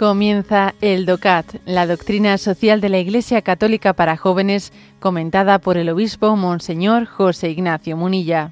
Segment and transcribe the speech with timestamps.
[0.00, 5.90] Comienza el DOCAT, la doctrina social de la Iglesia Católica para jóvenes, comentada por el
[5.90, 8.50] obispo Monseñor José Ignacio Munilla.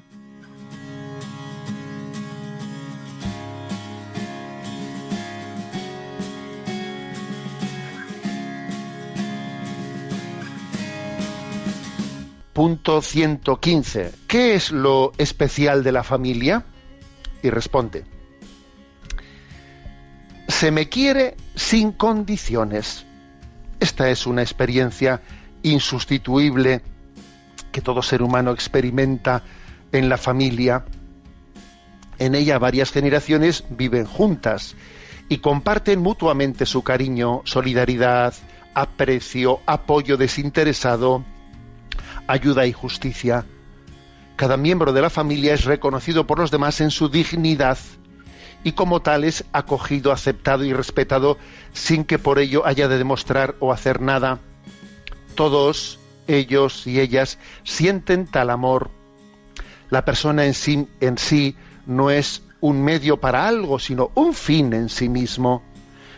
[12.53, 14.11] Punto 115.
[14.27, 16.63] ¿Qué es lo especial de la familia?
[17.41, 18.18] Y responde,
[20.59, 23.05] se me quiere sin condiciones.
[23.79, 25.21] Esta es una experiencia
[25.63, 26.81] insustituible
[27.71, 29.41] que todo ser humano experimenta
[29.93, 30.83] en la familia.
[32.17, 34.75] En ella varias generaciones viven juntas
[35.29, 38.33] y comparten mutuamente su cariño, solidaridad,
[38.73, 41.23] aprecio, apoyo desinteresado,
[42.27, 43.45] ayuda y justicia.
[44.35, 47.77] Cada miembro de la familia es reconocido por los demás en su dignidad
[48.63, 51.37] y como tal es acogido, aceptado y respetado
[51.73, 54.39] sin que por ello haya de demostrar o hacer nada.
[55.35, 58.91] Todos ellos y ellas sienten tal amor.
[59.89, 64.73] La persona en sí, en sí no es un medio para algo, sino un fin
[64.73, 65.63] en sí mismo.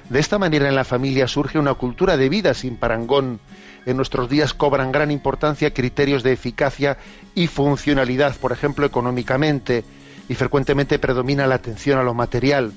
[0.09, 3.39] De esta manera en la familia surge una cultura de vida sin parangón.
[3.85, 6.97] En nuestros días cobran gran importancia criterios de eficacia
[7.33, 9.85] y funcionalidad, por ejemplo, económicamente,
[10.29, 12.73] y frecuentemente predomina la atención a lo material.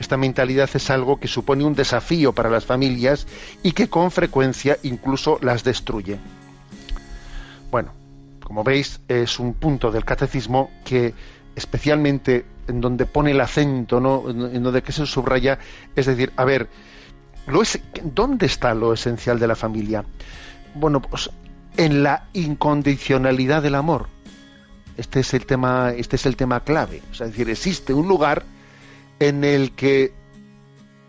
[0.00, 3.26] Esta mentalidad es algo que supone un desafío para las familias
[3.62, 6.18] y que con frecuencia incluso las destruye.
[7.70, 7.92] Bueno,
[8.42, 11.14] como veis, es un punto del catecismo que
[11.56, 14.30] especialmente en donde pone el acento, ¿no?
[14.30, 15.58] en donde que se subraya,
[15.96, 16.68] es decir, a ver,
[18.04, 20.04] ¿dónde está lo esencial de la familia?
[20.74, 21.30] Bueno, pues
[21.76, 24.08] en la incondicionalidad del amor.
[24.98, 27.00] Este es el tema, este es el tema clave.
[27.12, 28.42] es decir, existe un lugar
[29.20, 30.12] en el que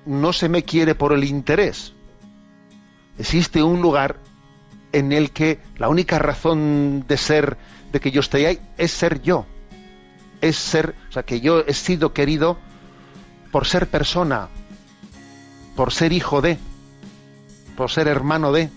[0.06, 1.94] no se me quiere por el interés.
[3.18, 4.18] Existe un lugar
[4.92, 7.58] en el que la única razón de ser,
[7.92, 9.48] de que yo esté ahí, es ser yo.
[10.40, 12.60] Es ser, o sea, que yo he sido querido
[13.52, 14.50] por ser persona,
[15.76, 16.60] por ser hijo de,
[17.76, 18.70] por ser hermano de,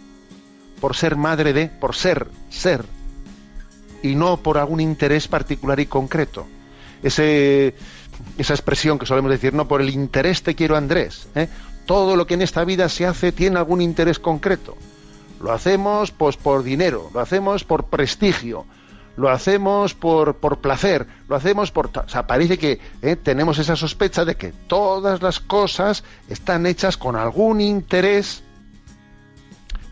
[0.81, 2.87] por ser madre de, por ser, ser
[4.03, 6.47] y no por algún interés particular y concreto.
[7.03, 7.75] Ese,
[8.39, 11.29] esa expresión que solemos decir, no por el interés te quiero Andrés.
[11.35, 11.49] ¿eh?
[11.87, 14.77] Todo lo que en esta vida se hace tiene algún interés concreto.
[15.41, 18.65] Lo hacemos pues por dinero, lo hacemos por prestigio,
[19.17, 21.87] lo hacemos por, por placer, lo hacemos por...
[21.87, 23.17] O sea, parece que ¿eh?
[23.17, 28.43] tenemos esa sospecha de que todas las cosas están hechas con algún interés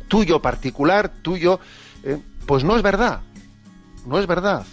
[0.08, 1.58] tuyo particular, tuyo...
[2.04, 2.18] ¿eh?
[2.46, 3.20] pues no es verdad
[4.06, 4.66] no es verdad.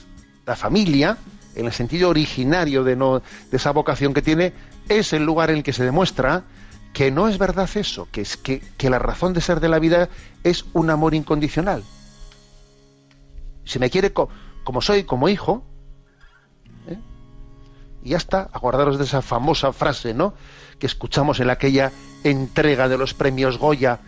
[0.45, 1.17] La familia,
[1.55, 4.53] en el sentido originario de, no, de esa vocación que tiene,
[4.89, 6.43] es el lugar en el que se demuestra
[6.93, 10.09] que no es verdad eso, que es que, la razón de ser de la vida
[10.43, 11.83] es un amor incondicional.
[13.65, 15.63] Si me quiere como soy, como hijo,
[16.87, 16.97] ¿eh?
[18.03, 20.33] y ya está, acordaros de esa famosa frase, ¿no?
[20.79, 21.91] Que escuchamos en aquella
[22.23, 23.99] entrega de los premios Goya,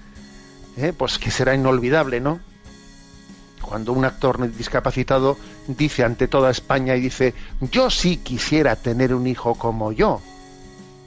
[0.76, 0.92] ¿eh?
[0.98, 2.40] pues que será inolvidable, ¿no?
[3.70, 5.38] Cuando un actor discapacitado
[5.68, 10.22] dice ante toda España y dice, yo sí quisiera tener un hijo como yo,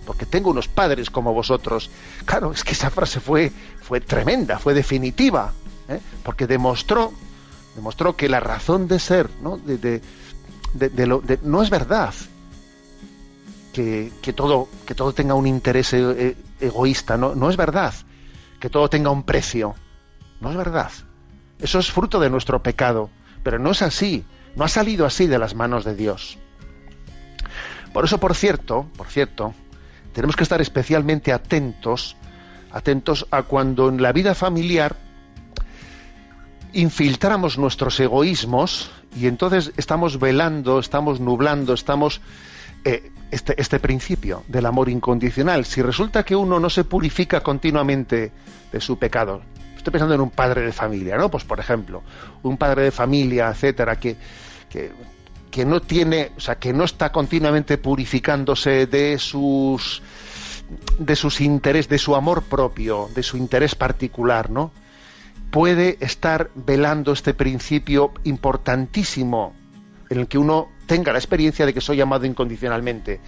[0.06, 1.90] porque tengo unos padres como vosotros.
[2.24, 3.50] Claro, es que esa frase fue,
[3.82, 5.52] fue tremenda, fue definitiva,
[5.88, 5.98] ¿eh?
[6.22, 7.12] porque demostró,
[7.74, 9.58] demostró que la razón de ser ¿no?
[9.58, 10.00] De,
[11.42, 12.14] no es verdad.
[13.72, 17.34] Que, todo, que todo tenga un interés e, e, egoísta, ¿no?
[17.34, 17.92] no es verdad.
[18.60, 19.74] Que todo tenga un precio,
[20.40, 20.92] no es verdad.
[21.62, 23.08] Eso es fruto de nuestro pecado,
[23.44, 24.24] pero no es así,
[24.56, 26.36] no ha salido así de las manos de Dios.
[27.92, 29.54] Por eso, por cierto, por cierto,
[30.12, 32.16] tenemos que estar especialmente atentos,
[32.72, 34.96] atentos a cuando en la vida familiar
[36.72, 42.20] infiltramos nuestros egoísmos y entonces estamos velando, estamos nublando, estamos
[42.84, 45.64] eh, este, este principio del amor incondicional.
[45.64, 48.32] Si resulta que uno no se purifica continuamente
[48.72, 49.42] de su pecado,
[49.82, 51.28] Estoy pensando en un padre de familia, ¿no?
[51.28, 52.04] Pues por ejemplo,
[52.44, 54.16] un padre de familia, etcétera, que,
[55.50, 60.00] que, no tiene, o sea, que no está continuamente purificándose de sus
[61.00, 64.70] de sus intereses, de su amor propio, de su interés particular, ¿no?
[65.50, 69.52] Puede estar velando este principio importantísimo
[70.10, 73.20] en el que uno tenga la experiencia de que soy amado incondicionalmente.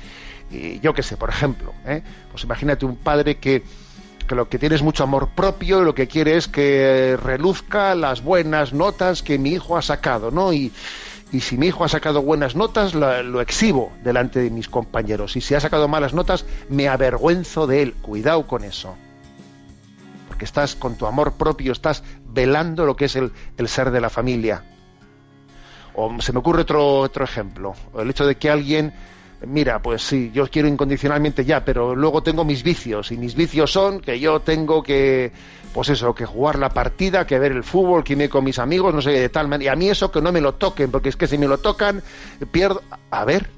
[0.53, 2.05] Y yo qué sé, por ejemplo, ¿eh?
[2.31, 3.65] pues imagínate un padre que,
[4.26, 7.94] que lo que tiene es mucho amor propio y lo que quiere es que reluzca
[7.94, 10.53] las buenas notas que mi hijo ha sacado, ¿no?
[10.53, 10.73] Y,
[11.35, 15.35] y si mi hijo ha sacado buenas notas, lo, exhibo delante de mis compañeros.
[15.35, 17.94] Y si ha sacado malas notas, me avergüenzo de él.
[17.94, 18.94] Cuidado con eso.
[20.29, 23.32] Porque estás con tu amor propio, estás velando lo que es el,
[23.67, 24.62] ser de la familia.
[25.94, 27.75] O se me ocurre otro, otro ejemplo.
[27.99, 28.94] El hecho de que alguien
[29.46, 33.73] mira, pues sí, yo quiero incondicionalmente ya, pero luego tengo mis vicios y mis vicios
[33.73, 35.32] son que yo tengo que,
[35.73, 38.94] pues eso, que jugar la partida, que ver el fútbol, que irme con mis amigos,
[38.94, 39.70] no sé, de tal manera.
[39.70, 41.58] Y a mí eso que no me lo toquen, porque es que si me lo
[41.58, 42.02] tocan,
[42.50, 42.82] pierdo.
[43.11, 43.50] A ver,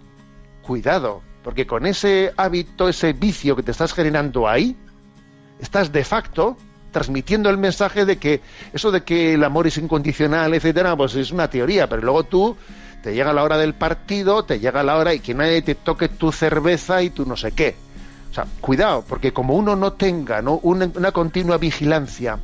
[0.62, 4.76] cuidado, porque con ese hábito, ese vicio que te estás generando ahí,
[5.60, 6.56] estás de facto
[6.90, 8.40] transmitiendo el mensaje de que
[8.72, 12.56] eso de que el amor es incondicional, etcétera, pues es una teoría, pero luego tú
[13.06, 16.08] te llega la hora del partido, te llega la hora y que nadie te toque
[16.08, 17.76] tu cerveza y tu no sé qué.
[18.32, 20.43] O sea, cuidado, porque como uno no tenga.
[20.62, 22.41] Una, una continua vigilancia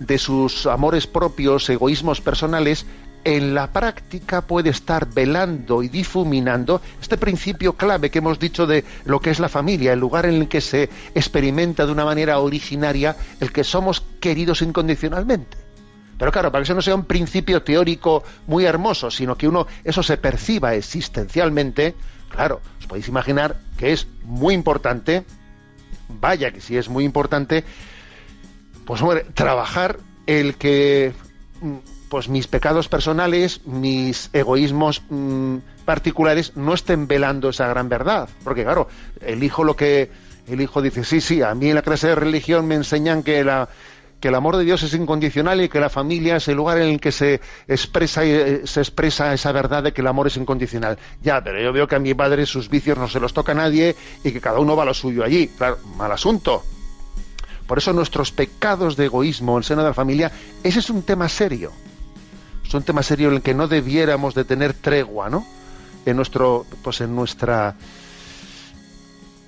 [0.00, 2.86] de sus amores propios, egoísmos personales,
[3.22, 8.84] en la práctica puede estar velando y difuminando este principio clave que hemos dicho de
[9.04, 12.40] lo que es la familia, el lugar en el que se experimenta de una manera
[12.40, 15.59] originaria el que somos queridos incondicionalmente.
[16.20, 19.66] Pero claro, para que eso no sea un principio teórico muy hermoso, sino que uno
[19.84, 21.94] eso se perciba existencialmente,
[22.28, 25.24] claro, os podéis imaginar que es muy importante,
[26.10, 27.64] vaya que sí es muy importante,
[28.84, 29.00] pues
[29.32, 29.96] trabajar
[30.26, 31.14] el que
[31.62, 31.76] mm,
[32.10, 35.56] pues mis pecados personales, mis egoísmos mm,
[35.86, 38.88] particulares no estén velando esa gran verdad, porque claro,
[39.22, 40.10] el hijo lo que
[40.46, 43.42] el hijo dice, sí, sí, a mí en la clase de religión me enseñan que
[43.42, 43.70] la
[44.20, 46.90] que el amor de Dios es incondicional y que la familia es el lugar en
[46.90, 50.98] el que se expresa, eh, se expresa esa verdad de que el amor es incondicional.
[51.22, 53.54] Ya, pero yo veo que a mi padre sus vicios no se los toca a
[53.54, 55.48] nadie y que cada uno va a lo suyo allí.
[55.48, 56.62] Claro, mal asunto.
[57.66, 60.30] Por eso nuestros pecados de egoísmo en el seno de la familia,
[60.62, 61.72] ese es un tema serio.
[62.66, 65.46] Es un tema serio en el que no debiéramos de tener tregua, ¿no?
[66.04, 67.74] En nuestro, pues en nuestra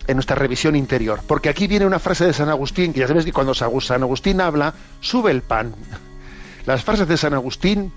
[0.07, 1.21] en nuestra revisión interior.
[1.27, 4.41] Porque aquí viene una frase de San Agustín, que ya sabes que cuando San Agustín
[4.41, 5.75] habla, sube el pan.
[6.67, 7.93] Las frases de San Agustín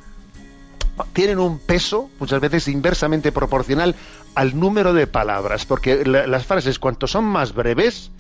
[1.13, 3.95] tienen un peso muchas veces inversamente proporcional
[4.33, 8.11] al número de palabras, porque las frases cuanto son más breves,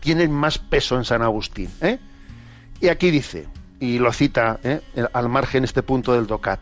[0.00, 1.70] tienen más peso en San Agustín.
[1.80, 1.98] ¿eh?
[2.80, 3.46] Y aquí dice,
[3.78, 4.80] y lo cita ¿eh?
[5.12, 6.60] al margen este punto del DOCAT,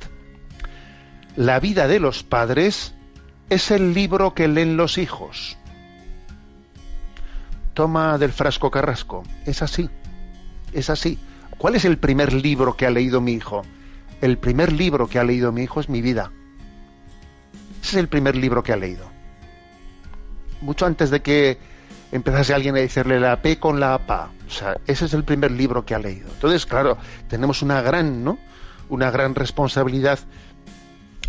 [1.36, 2.92] la vida de los padres
[3.48, 5.56] es el libro que leen los hijos
[7.74, 9.22] toma del frasco carrasco.
[9.46, 9.88] Es así,
[10.72, 11.18] es así.
[11.58, 13.62] ¿Cuál es el primer libro que ha leído mi hijo?
[14.20, 16.32] El primer libro que ha leído mi hijo es mi vida.
[17.82, 19.10] Ese es el primer libro que ha leído.
[20.60, 21.58] Mucho antes de que
[22.12, 24.30] empezase alguien a decirle la P con la PA.
[24.46, 26.28] O sea, ese es el primer libro que ha leído.
[26.28, 26.98] Entonces, claro,
[27.28, 28.38] tenemos una gran, ¿no?
[28.88, 30.18] Una gran responsabilidad,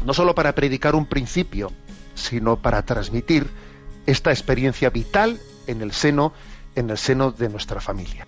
[0.05, 1.71] no solo para predicar un principio,
[2.15, 3.47] sino para transmitir
[4.05, 6.33] esta experiencia vital en el seno,
[6.75, 8.27] en el seno de nuestra familia.